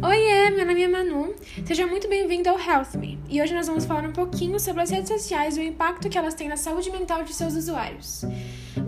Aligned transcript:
Oiê, 0.00 0.50
meu 0.50 0.64
nome 0.64 0.82
é 0.82 0.88
Manu. 0.88 1.34
Seja 1.66 1.86
muito 1.86 2.08
bem-vindo 2.08 2.48
ao 2.48 2.58
Health 2.58 2.96
Me. 2.96 3.18
E 3.28 3.42
hoje 3.42 3.52
nós 3.52 3.66
vamos 3.66 3.84
falar 3.84 4.04
um 4.04 4.12
pouquinho 4.12 4.58
sobre 4.60 4.82
as 4.82 4.90
redes 4.90 5.08
sociais 5.08 5.56
e 5.56 5.60
o 5.60 5.62
impacto 5.62 6.08
que 6.08 6.16
elas 6.16 6.34
têm 6.34 6.48
na 6.48 6.56
saúde 6.56 6.90
mental 6.90 7.22
de 7.24 7.34
seus 7.34 7.54
usuários. 7.54 8.24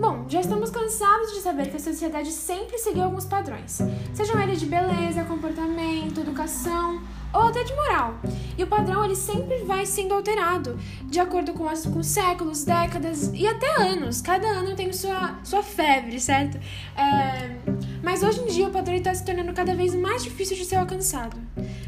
Bom, 0.01 0.25
já 0.29 0.41
estamos 0.41 0.71
cansados 0.71 1.33
de 1.33 1.41
saber 1.41 1.69
que 1.69 1.77
a 1.77 1.81
sociedade 1.81 2.31
sempre 2.31 2.79
seguiu 2.79 3.03
alguns 3.03 3.25
padrões, 3.25 3.79
sejam 4.15 4.41
eles 4.41 4.61
de 4.61 4.67
beleza, 4.67 5.25
comportamento, 5.25 6.21
educação 6.21 7.03
ou 7.35 7.43
até 7.43 7.65
de 7.65 7.75
moral. 7.75 8.15
E 8.57 8.63
o 8.63 8.67
padrão 8.67 9.05
ele 9.05 9.17
sempre 9.17 9.65
vai 9.65 9.85
sendo 9.85 10.15
alterado 10.15 10.79
de 11.05 11.19
acordo 11.19 11.53
com, 11.53 11.69
as, 11.69 11.85
com 11.85 12.03
séculos, 12.03 12.65
décadas 12.65 13.31
e 13.35 13.47
até 13.47 13.83
anos. 13.83 14.21
Cada 14.21 14.47
ano 14.47 14.75
tem 14.77 14.93
sua, 14.93 15.39
sua 15.43 15.63
febre, 15.63 16.21
certo? 16.21 16.57
É, 16.97 17.57
mas 18.03 18.23
hoje 18.23 18.41
em 18.41 18.47
dia 18.47 18.69
o 18.69 18.71
padrão 18.71 18.95
está 18.95 19.13
se 19.13 19.25
tornando 19.25 19.53
cada 19.53 19.75
vez 19.75 19.95
mais 19.95 20.23
difícil 20.23 20.57
de 20.57 20.65
ser 20.65 20.77
alcançado, 20.77 21.37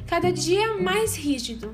cada 0.06 0.32
dia 0.32 0.76
mais 0.78 1.14
rígido. 1.16 1.72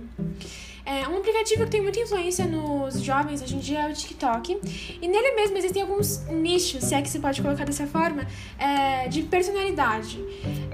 É, 0.84 1.06
um 1.08 1.18
aplicativo 1.18 1.64
que 1.64 1.70
tem 1.70 1.80
muita 1.80 2.00
influência 2.00 2.44
nos 2.44 3.00
jovens 3.02 3.40
hoje 3.40 3.54
em 3.56 3.58
dia 3.58 3.82
é 3.82 3.90
o 3.90 3.94
TikTok. 3.94 4.58
E 5.00 5.08
nele 5.08 5.32
mesmo 5.32 5.56
existem 5.56 5.82
alguns 5.82 6.26
nichos, 6.28 6.84
se 6.84 6.94
é 6.94 7.02
que 7.02 7.08
se 7.08 7.18
pode 7.18 7.40
colocar 7.40 7.64
dessa 7.64 7.86
forma, 7.86 8.26
é, 8.58 9.08
de 9.08 9.22
personalidade. 9.22 10.18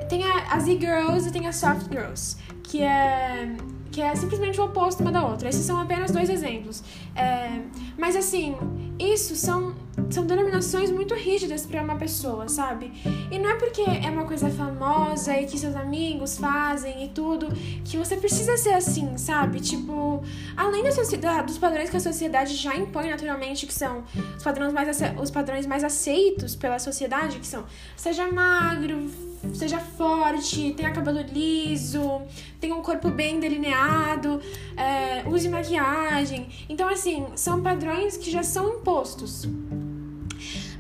Tem 0.09 0.25
a, 0.25 0.55
as 0.55 0.67
e-girls 0.67 1.29
e 1.29 1.33
tem 1.33 1.47
as 1.47 1.57
soft 1.57 1.89
girls 1.91 2.37
que 2.69 2.83
é 2.83 3.57
que 3.91 4.03
é 4.03 4.15
simplesmente 4.15 4.61
o 4.61 4.65
oposto 4.65 5.03
uma 5.03 5.11
da 5.11 5.27
outra. 5.27 5.49
Esses 5.49 5.65
são 5.65 5.81
apenas 5.81 6.11
dois 6.11 6.29
exemplos. 6.29 6.85
É, 7.17 7.59
mas 7.97 8.15
assim, 8.15 8.55
isso 8.99 9.37
são, 9.37 9.75
são 10.11 10.27
denominações 10.27 10.91
muito 10.91 11.15
rígidas 11.15 11.65
para 11.65 11.83
uma 11.83 11.97
pessoa, 11.97 12.49
sabe? 12.49 12.93
E 13.31 13.39
não 13.39 13.51
é 13.51 13.55
porque 13.55 13.83
é 13.83 14.11
uma 14.11 14.25
coisa 14.25 14.51
famosa 14.51 15.39
e 15.39 15.47
que 15.47 15.59
seus 15.59 15.77
amigos 15.77 16.39
fazem 16.39 17.05
e 17.05 17.09
tudo 17.09 17.49
que 17.85 17.97
você 17.97 18.17
precisa 18.17 18.57
ser 18.57 18.75
assim, 18.75 19.17
sabe? 19.17 19.61
Tipo, 19.61 20.23
além 20.57 20.83
da, 20.83 21.43
dos 21.43 21.59
padrões 21.59 21.91
que 21.91 21.97
a 21.97 22.01
sociedade 22.01 22.55
já 22.55 22.75
impõe 22.77 23.11
naturalmente, 23.11 23.67
que 23.67 23.75
são 23.75 24.05
os 24.37 24.43
padrões 24.43 24.73
mais, 24.73 25.01
os 25.21 25.31
padrões 25.31 25.67
mais 25.67 25.85
aceitos 25.85 26.57
pela 26.57 26.79
sociedade, 26.79 27.39
que 27.39 27.47
são 27.47 27.65
seja 27.97 28.31
magro, 28.31 29.11
seja 29.55 29.79
forte, 29.79 30.73
tenha 30.73 30.93
cabelo 30.93 31.21
liso, 31.21 32.23
tenha 32.61 32.75
um 32.75 32.83
corpo 32.83 33.11
bem 33.11 33.41
delineado, 33.41 34.41
é, 34.77 35.29
use 35.29 35.49
maquiagem. 35.49 36.49
Então, 36.69 36.89
assim, 36.89 37.27
são 37.35 37.63
padrões 37.63 38.17
que 38.17 38.31
já 38.31 38.43
são 38.43 38.77
impostos. 38.77 39.49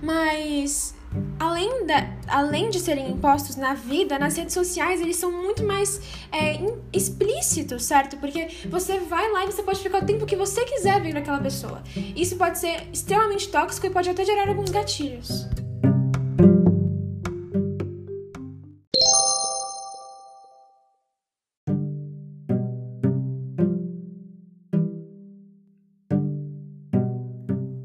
Mas 0.02 0.94
além, 1.38 1.86
da, 1.86 2.06
além 2.26 2.70
de 2.70 2.78
serem 2.78 3.10
impostos 3.10 3.56
na 3.56 3.74
vida, 3.74 4.18
nas 4.18 4.36
redes 4.36 4.54
sociais, 4.54 5.00
eles 5.00 5.16
são 5.16 5.30
muito 5.30 5.64
mais 5.64 6.00
é, 6.30 6.58
explícitos, 6.92 7.84
certo? 7.84 8.16
Porque 8.18 8.48
você 8.68 8.98
vai 9.00 9.30
lá 9.32 9.44
e 9.44 9.46
você 9.46 9.62
pode 9.62 9.80
ficar 9.80 10.02
o 10.02 10.06
tempo 10.06 10.26
que 10.26 10.36
você 10.36 10.64
quiser 10.64 11.00
vendo 11.00 11.16
aquela 11.16 11.38
pessoa. 11.38 11.82
Isso 12.14 12.36
pode 12.36 12.58
ser 12.58 12.88
extremamente 12.92 13.48
tóxico 13.48 13.86
e 13.86 13.90
pode 13.90 14.08
até 14.10 14.24
gerar 14.24 14.48
alguns 14.48 14.70
gatilhos. 14.70 15.46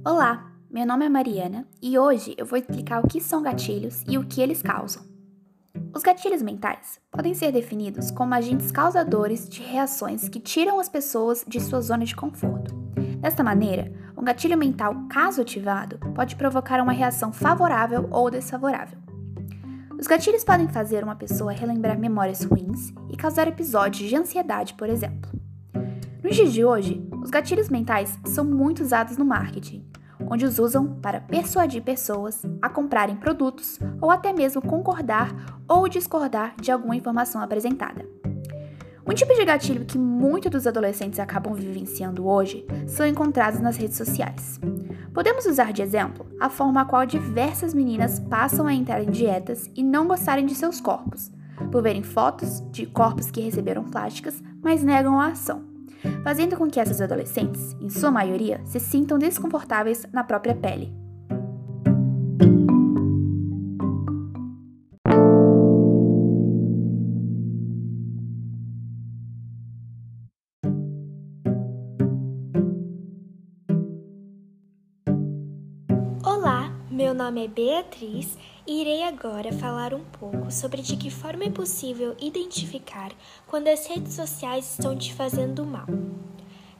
Olá, 0.05 0.51
meu 0.69 0.85
nome 0.85 1.05
é 1.05 1.09
Mariana 1.09 1.65
e 1.81 1.97
hoje 1.97 2.35
eu 2.37 2.45
vou 2.45 2.59
explicar 2.59 3.01
o 3.01 3.07
que 3.07 3.21
são 3.21 3.41
gatilhos 3.41 4.03
e 4.05 4.17
o 4.17 4.25
que 4.25 4.41
eles 4.41 4.61
causam. 4.61 5.01
Os 5.95 6.03
gatilhos 6.03 6.41
mentais 6.41 6.99
podem 7.09 7.33
ser 7.33 7.53
definidos 7.53 8.11
como 8.11 8.33
agentes 8.33 8.69
causadores 8.69 9.47
de 9.47 9.61
reações 9.61 10.27
que 10.27 10.41
tiram 10.41 10.77
as 10.77 10.89
pessoas 10.89 11.45
de 11.47 11.57
sua 11.61 11.79
zona 11.79 12.03
de 12.03 12.13
conforto. 12.13 12.75
Desta 13.21 13.45
maneira, 13.45 13.93
um 14.17 14.25
gatilho 14.25 14.57
mental, 14.57 14.93
caso 15.09 15.41
ativado, 15.41 15.97
pode 16.13 16.35
provocar 16.35 16.81
uma 16.81 16.91
reação 16.91 17.31
favorável 17.31 18.09
ou 18.11 18.29
desfavorável. 18.29 18.99
Os 19.97 20.05
gatilhos 20.05 20.43
podem 20.43 20.67
fazer 20.67 21.01
uma 21.01 21.15
pessoa 21.15 21.53
relembrar 21.53 21.97
memórias 21.97 22.43
ruins 22.43 22.93
e 23.09 23.15
causar 23.15 23.47
episódios 23.47 24.09
de 24.09 24.17
ansiedade, 24.17 24.73
por 24.73 24.89
exemplo. 24.89 25.31
Nos 26.21 26.35
dias 26.35 26.51
de 26.51 26.65
hoje, 26.65 27.07
os 27.23 27.29
gatilhos 27.29 27.69
mentais 27.69 28.19
são 28.25 28.43
muito 28.43 28.83
usados 28.83 29.15
no 29.15 29.23
marketing, 29.23 29.92
onde 30.33 30.45
os 30.45 30.57
usam 30.57 30.95
para 30.95 31.21
persuadir 31.21 31.83
pessoas 31.83 32.43
a 32.59 32.67
comprarem 32.67 33.15
produtos 33.15 33.79
ou 34.01 34.09
até 34.09 34.33
mesmo 34.33 34.63
concordar 34.63 35.31
ou 35.67 35.87
discordar 35.87 36.55
de 36.59 36.71
alguma 36.71 36.95
informação 36.95 37.39
apresentada. 37.39 38.03
Um 39.05 39.13
tipo 39.13 39.35
de 39.35 39.45
gatilho 39.45 39.85
que 39.85 39.97
muitos 39.97 40.49
dos 40.49 40.65
adolescentes 40.65 41.19
acabam 41.19 41.53
vivenciando 41.53 42.27
hoje 42.27 42.65
são 42.87 43.05
encontrados 43.05 43.59
nas 43.59 43.77
redes 43.77 43.97
sociais. 43.97 44.59
Podemos 45.13 45.45
usar 45.45 45.71
de 45.71 45.83
exemplo 45.83 46.25
a 46.39 46.49
forma 46.49 46.81
a 46.81 46.85
qual 46.85 47.05
diversas 47.05 47.71
meninas 47.71 48.19
passam 48.19 48.65
a 48.65 48.73
entrar 48.73 49.03
em 49.03 49.11
dietas 49.11 49.69
e 49.75 49.83
não 49.83 50.07
gostarem 50.07 50.47
de 50.47 50.55
seus 50.55 50.81
corpos, 50.81 51.31
por 51.71 51.83
verem 51.83 52.01
fotos 52.01 52.59
de 52.71 52.87
corpos 52.87 53.29
que 53.29 53.41
receberam 53.41 53.83
plásticas, 53.83 54.41
mas 54.63 54.83
negam 54.83 55.19
a 55.19 55.27
ação 55.27 55.72
fazendo 56.23 56.55
com 56.55 56.69
que 56.69 56.79
essas 56.79 57.01
adolescentes, 57.01 57.75
em 57.81 57.89
sua 57.89 58.11
maioria, 58.11 58.61
se 58.65 58.79
sintam 58.79 59.17
desconfortáveis 59.17 60.05
na 60.11 60.23
própria 60.23 60.55
pele. 60.55 61.02
Meu 76.93 77.11
nome 77.11 77.43
é 77.43 77.47
Beatriz 77.47 78.37
e 78.67 78.81
irei 78.81 79.01
agora 79.01 79.51
falar 79.51 79.95
um 79.95 80.03
pouco 80.03 80.51
sobre 80.51 80.79
de 80.83 80.95
que 80.95 81.09
forma 81.09 81.43
é 81.43 81.49
possível 81.49 82.15
identificar 82.21 83.11
quando 83.47 83.67
as 83.67 83.87
redes 83.87 84.13
sociais 84.13 84.73
estão 84.73 84.95
te 84.95 85.11
fazendo 85.11 85.65
mal. 85.65 85.87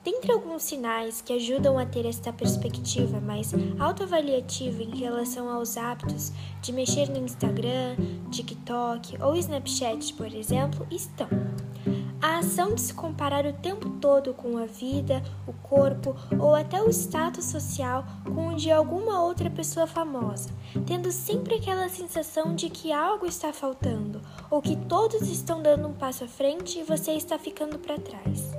Dentre 0.03 0.31
alguns 0.31 0.62
sinais 0.62 1.19
que 1.19 1.34
ajudam 1.34 1.79
a 1.79 1.85
ter 1.88 2.06
esta 2.06 2.31
perspectiva 2.31 3.19
mais 3.19 3.53
autoavaliativa 3.79 4.84
em 4.84 4.96
relação 4.96 5.50
aos 5.50 5.78
hábitos 5.78 6.31
de 6.62 6.72
mexer 6.72 7.09
no 7.09 7.18
Instagram, 7.18 7.95
TikTok 8.30 9.19
ou 9.19 9.35
Snapchat, 9.35 10.13
por 10.13 10.31
exemplo, 10.31 10.85
estão 10.91 11.28
ação 12.43 12.75
de 12.75 12.81
se 12.81 12.93
comparar 12.93 13.45
o 13.45 13.53
tempo 13.53 13.89
todo 14.01 14.33
com 14.33 14.57
a 14.57 14.65
vida, 14.65 15.23
o 15.47 15.53
corpo 15.53 16.13
ou 16.37 16.53
até 16.53 16.81
o 16.83 16.89
status 16.89 17.45
social 17.45 18.05
com 18.35 18.49
o 18.49 18.55
de 18.55 18.69
alguma 18.69 19.23
outra 19.23 19.49
pessoa 19.49 19.87
famosa, 19.87 20.49
tendo 20.85 21.09
sempre 21.09 21.55
aquela 21.55 21.87
sensação 21.87 22.53
de 22.53 22.69
que 22.69 22.91
algo 22.91 23.25
está 23.25 23.53
faltando 23.53 24.21
ou 24.51 24.61
que 24.61 24.75
todos 24.75 25.21
estão 25.29 25.61
dando 25.61 25.87
um 25.87 25.93
passo 25.93 26.25
à 26.25 26.27
frente 26.27 26.79
e 26.79 26.83
você 26.83 27.13
está 27.13 27.39
ficando 27.39 27.79
para 27.79 27.97
trás. 27.97 28.51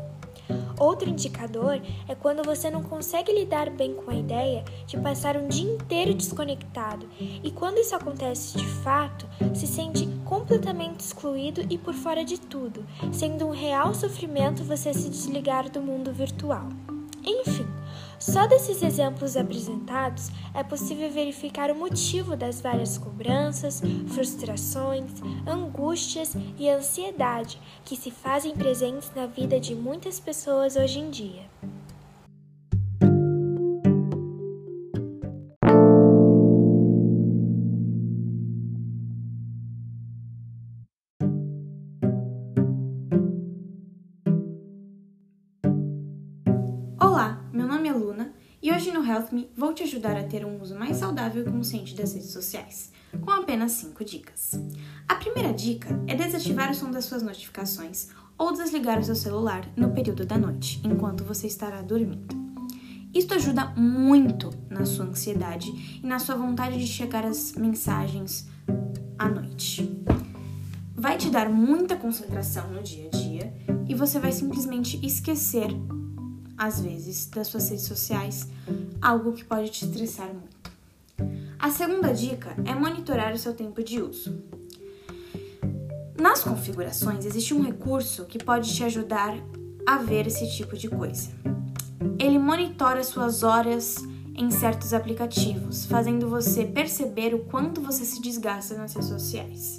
Outro 0.78 1.08
indicador 1.08 1.80
é 2.08 2.14
quando 2.14 2.42
você 2.42 2.70
não 2.70 2.82
consegue 2.82 3.32
lidar 3.32 3.70
bem 3.70 3.94
com 3.94 4.10
a 4.10 4.16
ideia 4.16 4.64
de 4.86 4.96
passar 4.96 5.36
um 5.36 5.46
dia 5.46 5.70
inteiro 5.70 6.14
desconectado, 6.14 7.06
e 7.18 7.50
quando 7.50 7.78
isso 7.78 7.94
acontece 7.94 8.58
de 8.58 8.66
fato, 8.66 9.26
se 9.54 9.66
sente 9.66 10.08
completamente 10.34 10.98
excluído 10.98 11.64
e 11.70 11.78
por 11.78 11.94
fora 11.94 12.24
de 12.24 12.40
tudo, 12.40 12.84
sendo 13.12 13.46
um 13.46 13.50
real 13.50 13.94
sofrimento 13.94 14.64
você 14.64 14.92
se 14.92 15.08
desligar 15.08 15.70
do 15.70 15.80
mundo 15.80 16.12
virtual. 16.12 16.68
Enfim, 17.24 17.66
só 18.18 18.44
desses 18.44 18.82
exemplos 18.82 19.36
apresentados 19.36 20.30
é 20.52 20.64
possível 20.64 21.08
verificar 21.08 21.70
o 21.70 21.74
motivo 21.76 22.36
das 22.36 22.60
várias 22.60 22.98
cobranças, 22.98 23.80
frustrações, 24.08 25.04
angústias 25.46 26.34
e 26.58 26.68
ansiedade 26.68 27.60
que 27.84 27.96
se 27.96 28.10
fazem 28.10 28.54
presentes 28.54 29.12
na 29.14 29.26
vida 29.26 29.60
de 29.60 29.72
muitas 29.72 30.18
pessoas 30.18 30.74
hoje 30.74 30.98
em 30.98 31.10
dia. 31.10 31.42
E 48.64 48.72
hoje 48.72 48.90
no 48.90 49.06
Health 49.06 49.28
Me 49.30 49.50
vou 49.54 49.74
te 49.74 49.82
ajudar 49.82 50.16
a 50.16 50.24
ter 50.24 50.44
um 50.44 50.60
uso 50.60 50.74
mais 50.74 50.96
saudável 50.96 51.46
e 51.46 51.50
consciente 51.52 51.94
das 51.94 52.14
redes 52.14 52.30
sociais, 52.30 52.90
com 53.20 53.30
apenas 53.30 53.72
5 53.72 54.04
dicas. 54.04 54.58
A 55.06 55.16
primeira 55.16 55.52
dica 55.52 56.00
é 56.06 56.14
desativar 56.14 56.70
o 56.70 56.74
som 56.74 56.90
das 56.90 57.04
suas 57.04 57.22
notificações 57.22 58.08
ou 58.36 58.52
desligar 58.54 58.98
o 58.98 59.04
seu 59.04 59.14
celular 59.14 59.68
no 59.76 59.90
período 59.90 60.24
da 60.24 60.38
noite, 60.38 60.80
enquanto 60.82 61.22
você 61.22 61.46
estará 61.46 61.82
dormindo. 61.82 62.34
Isto 63.14 63.34
ajuda 63.34 63.66
muito 63.76 64.50
na 64.68 64.84
sua 64.84 65.04
ansiedade 65.04 66.00
e 66.02 66.06
na 66.06 66.18
sua 66.18 66.34
vontade 66.34 66.78
de 66.78 66.86
chegar 66.86 67.24
às 67.24 67.52
mensagens 67.52 68.48
à 69.18 69.28
noite. 69.28 69.94
vai 70.96 71.18
te 71.18 71.28
dar 71.28 71.50
muita 71.50 71.96
concentração 71.96 72.72
no 72.72 72.82
dia 72.82 73.08
a 73.12 73.16
dia 73.16 73.52
e 73.86 73.94
você 73.94 74.18
vai 74.18 74.32
simplesmente 74.32 74.98
esquecer, 75.04 75.68
às 76.56 76.80
vezes, 76.80 77.26
das 77.26 77.48
suas 77.48 77.68
redes 77.68 77.86
sociais, 77.86 78.48
algo 79.00 79.32
que 79.32 79.44
pode 79.44 79.70
te 79.70 79.84
estressar 79.84 80.28
muito. 80.28 80.54
A 81.58 81.70
segunda 81.70 82.12
dica 82.12 82.54
é 82.64 82.74
monitorar 82.74 83.32
o 83.32 83.38
seu 83.38 83.54
tempo 83.54 83.82
de 83.82 84.00
uso. 84.00 84.42
Nas 86.20 86.42
configurações 86.42 87.24
existe 87.24 87.54
um 87.54 87.62
recurso 87.62 88.24
que 88.24 88.42
pode 88.42 88.74
te 88.74 88.84
ajudar 88.84 89.36
a 89.86 89.98
ver 89.98 90.26
esse 90.26 90.50
tipo 90.56 90.76
de 90.76 90.88
coisa. 90.88 91.30
Ele 92.18 92.38
monitora 92.38 93.02
suas 93.02 93.42
horas 93.42 93.96
em 94.34 94.50
certos 94.50 94.92
aplicativos, 94.92 95.86
fazendo 95.86 96.28
você 96.28 96.64
perceber 96.64 97.34
o 97.34 97.40
quanto 97.44 97.80
você 97.80 98.04
se 98.04 98.20
desgasta 98.20 98.76
nas 98.76 98.94
redes 98.94 99.08
sociais. 99.08 99.78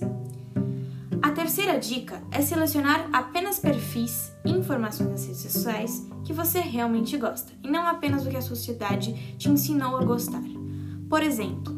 A 1.22 1.32
terceira 1.32 1.78
dica 1.78 2.22
é 2.32 2.42
selecionar 2.42 3.10
apenas 3.12 3.60
perfis 3.60 4.32
e 4.46 4.52
informações 4.52 5.10
nas 5.10 5.26
redes 5.26 5.42
sociais 5.42 6.06
que 6.26 6.34
você 6.34 6.60
realmente 6.60 7.16
gosta, 7.16 7.54
e 7.64 7.70
não 7.70 7.88
apenas 7.88 8.26
o 8.26 8.30
que 8.30 8.36
a 8.36 8.42
sociedade 8.42 9.36
te 9.38 9.48
ensinou 9.48 9.96
a 9.96 10.04
gostar. 10.04 10.42
Por 11.08 11.22
exemplo, 11.22 11.74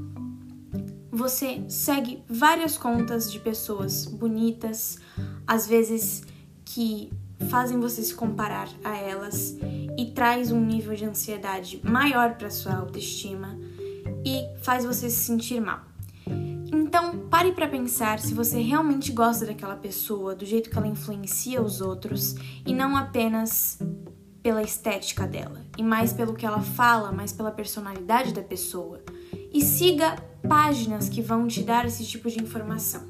você 1.11 1.63
segue 1.67 2.23
várias 2.29 2.77
contas 2.77 3.31
de 3.31 3.39
pessoas 3.39 4.05
bonitas, 4.05 4.99
às 5.45 5.67
vezes 5.67 6.23
que 6.63 7.11
fazem 7.49 7.79
você 7.79 8.01
se 8.01 8.15
comparar 8.15 8.69
a 8.83 8.95
elas 8.95 9.57
e 9.97 10.05
traz 10.13 10.51
um 10.51 10.63
nível 10.63 10.95
de 10.95 11.05
ansiedade 11.05 11.81
maior 11.83 12.35
para 12.35 12.49
sua 12.49 12.73
autoestima 12.73 13.57
e 14.25 14.47
faz 14.61 14.85
você 14.85 15.09
se 15.09 15.25
sentir 15.25 15.59
mal. 15.59 15.81
Então, 16.71 17.27
pare 17.29 17.51
para 17.51 17.67
pensar 17.67 18.19
se 18.19 18.33
você 18.33 18.61
realmente 18.61 19.11
gosta 19.11 19.45
daquela 19.45 19.75
pessoa, 19.75 20.35
do 20.35 20.45
jeito 20.45 20.69
que 20.69 20.77
ela 20.77 20.87
influencia 20.87 21.61
os 21.61 21.81
outros 21.81 22.35
e 22.65 22.73
não 22.73 22.95
apenas 22.95 23.79
pela 24.41 24.61
estética 24.61 25.27
dela, 25.27 25.65
e 25.77 25.83
mais 25.83 26.13
pelo 26.13 26.33
que 26.33 26.45
ela 26.45 26.61
fala, 26.61 27.11
mais 27.11 27.31
pela 27.31 27.51
personalidade 27.51 28.33
da 28.33 28.41
pessoa. 28.41 29.01
E 29.53 29.61
siga 29.61 30.15
páginas 30.47 31.09
que 31.09 31.21
vão 31.21 31.47
te 31.47 31.63
dar 31.63 31.85
esse 31.85 32.05
tipo 32.05 32.29
de 32.29 32.41
informação. 32.41 33.03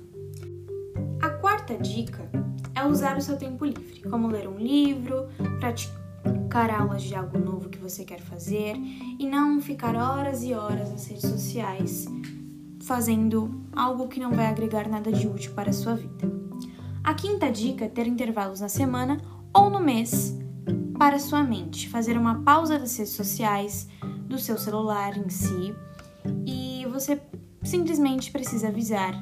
A 1.21 1.29
quarta 1.29 1.75
dica 1.77 2.29
é 2.74 2.85
usar 2.85 3.18
o 3.18 3.21
seu 3.21 3.38
tempo 3.38 3.65
livre, 3.65 4.01
como 4.09 4.27
ler 4.27 4.47
um 4.47 4.57
livro, 4.57 5.27
praticar 5.59 6.71
aulas 6.71 7.03
de 7.03 7.15
algo 7.15 7.38
novo 7.38 7.69
que 7.69 7.77
você 7.77 8.06
quer 8.06 8.19
fazer 8.19 8.75
e 9.19 9.25
não 9.27 9.62
ficar 9.62 9.95
horas 9.95 10.44
e 10.44 10.53
horas 10.53 10.91
nas 10.91 11.07
redes 11.07 11.30
sociais 11.30 12.07
fazendo 12.88 13.53
algo 13.75 14.07
que 14.07 14.19
não 14.19 14.31
vai 14.31 14.45
agregar 14.45 14.88
nada 14.88 15.12
de 15.12 15.27
útil 15.27 15.51
para 15.53 15.71
a 15.71 15.73
sua 15.73 15.94
vida. 15.94 16.31
A 17.03 17.13
quinta 17.13 17.51
dica 17.51 17.83
é 17.83 17.89
ter 17.89 18.07
intervalos 18.07 18.62
na 18.62 18.69
semana 18.69 19.18
ou 19.53 19.69
no 19.69 19.81
mês 19.81 20.38
para 20.97 21.19
sua 21.19 21.44
mente, 21.44 21.88
fazer 21.89 22.17
uma 22.17 22.41
pausa 22.41 22.79
das 22.79 22.97
redes 22.97 23.13
sociais, 23.13 23.88
do 24.27 24.39
seu 24.39 24.57
celular 24.57 25.15
em 25.17 25.29
si, 25.29 25.75
e 26.45 26.85
você 26.91 27.21
simplesmente 27.63 28.31
precisa 28.31 28.69
avisar 28.69 29.13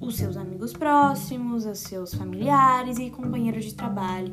os 0.00 0.16
seus 0.16 0.36
amigos 0.36 0.72
próximos, 0.72 1.66
os 1.66 1.78
seus 1.80 2.14
familiares 2.14 2.98
e 2.98 3.10
companheiros 3.10 3.66
de 3.66 3.74
trabalho, 3.74 4.32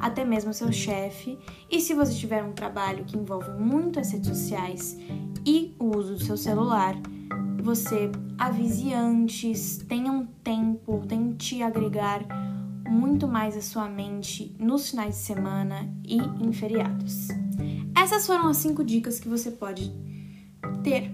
até 0.00 0.24
mesmo 0.24 0.54
seu 0.54 0.72
chefe. 0.72 1.38
E 1.70 1.80
se 1.80 1.92
você 1.92 2.14
tiver 2.14 2.42
um 2.42 2.52
trabalho 2.52 3.04
que 3.04 3.18
envolve 3.18 3.50
muito 3.50 3.98
as 3.98 4.12
redes 4.12 4.28
sociais 4.28 4.96
e 5.44 5.74
o 5.78 5.96
uso 5.96 6.14
do 6.14 6.22
seu 6.22 6.36
celular, 6.36 6.94
você 7.62 8.10
avise 8.38 8.94
antes, 8.94 9.78
tenha 9.88 10.10
um 10.10 10.24
tempo, 10.24 11.02
tente 11.06 11.62
agregar 11.62 12.24
muito 12.88 13.28
mais 13.28 13.56
a 13.56 13.62
sua 13.62 13.88
mente 13.88 14.54
nos 14.58 14.90
finais 14.90 15.16
de 15.16 15.20
semana 15.20 15.88
e 16.04 16.16
em 16.16 16.52
feriados. 16.52 17.28
Essas 17.96 18.26
foram 18.26 18.48
as 18.48 18.56
cinco 18.56 18.84
dicas 18.84 19.20
que 19.20 19.28
você 19.28 19.50
pode 19.50 19.92
ter 20.82 21.10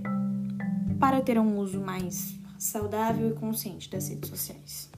para 0.99 1.21
ter 1.21 1.39
um 1.39 1.59
uso 1.59 1.81
mais 1.81 2.39
saudável 2.59 3.31
e 3.31 3.35
consciente 3.35 3.91
das 3.91 4.09
redes 4.09 4.31
sociais. 4.31 4.91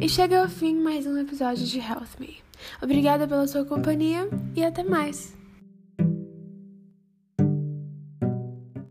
E 0.00 0.08
chega 0.08 0.40
ao 0.40 0.48
fim 0.48 0.76
mais 0.80 1.06
um 1.06 1.18
episódio 1.18 1.66
de 1.66 1.78
Health 1.78 2.18
Me. 2.20 2.36
Obrigada 2.80 3.26
pela 3.26 3.46
sua 3.46 3.64
companhia 3.64 4.28
e 4.54 4.64
até 4.64 4.82
mais! 4.82 5.37